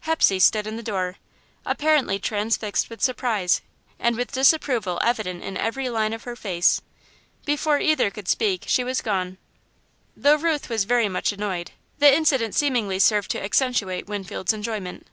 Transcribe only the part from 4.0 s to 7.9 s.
with disapproval evident in every line of her face. Before